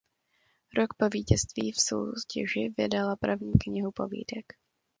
Rok 0.75 0.93
po 0.93 1.09
vítězství 1.09 1.71
v 1.71 1.81
soutěži 1.81 2.73
vydala 2.77 3.15
první 3.15 3.51
knihu 3.53 3.91
povídek. 3.91 4.45